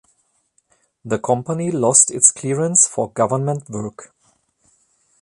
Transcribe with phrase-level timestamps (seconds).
[1.05, 4.15] The company lost its clearance for government work.